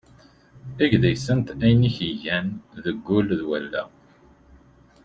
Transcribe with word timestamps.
Eg 0.83 0.91
deg-sent 1.03 1.47
ayen 1.65 1.87
i 1.89 1.91
k-yellan 1.95 2.47
deg 2.85 2.97
wul 3.07 3.27
d 3.39 3.41
wallaɣ. 3.47 3.89